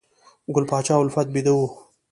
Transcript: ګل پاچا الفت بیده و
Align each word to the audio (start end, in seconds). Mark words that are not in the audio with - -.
ګل 0.53 0.65
پاچا 0.69 0.95
الفت 1.01 1.27
بیده 1.33 1.53
و 1.55 1.59